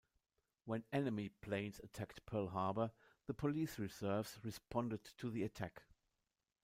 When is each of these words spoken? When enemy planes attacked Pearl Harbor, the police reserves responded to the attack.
When 0.65 0.83
enemy 0.91 1.29
planes 1.29 1.77
attacked 1.83 2.25
Pearl 2.25 2.47
Harbor, 2.47 2.89
the 3.27 3.35
police 3.35 3.77
reserves 3.77 4.39
responded 4.41 5.03
to 5.17 5.29
the 5.29 5.43
attack. 5.43 5.83